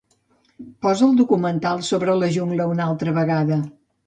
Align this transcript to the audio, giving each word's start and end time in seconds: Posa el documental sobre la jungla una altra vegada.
Posa 0.85 1.05
el 1.07 1.13
documental 1.19 1.83
sobre 1.91 2.17
la 2.23 2.31
jungla 2.39 2.67
una 2.73 2.89
altra 2.89 3.15
vegada. 3.21 3.61